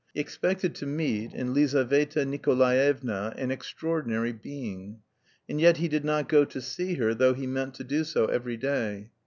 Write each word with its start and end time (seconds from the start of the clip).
He 0.15 0.19
expected 0.19 0.73
to 0.73 0.87
meet 0.87 1.31
in 1.35 1.53
Lizaveta 1.53 2.25
Nikolaevna 2.25 3.35
an 3.37 3.51
extraordinary 3.51 4.31
being. 4.31 5.01
And 5.47 5.61
yet 5.61 5.77
he 5.77 5.87
did 5.87 6.03
not 6.03 6.27
go 6.27 6.43
to 6.43 6.59
see 6.59 6.95
her 6.95 7.13
though 7.13 7.35
he 7.35 7.45
meant 7.45 7.75
to 7.75 7.83
do 7.83 8.03
so 8.03 8.25
every 8.25 8.57
day. 8.57 9.11